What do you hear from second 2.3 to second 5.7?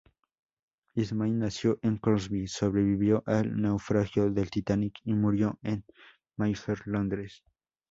sobrevivió al naufragio del "Titanic" y murió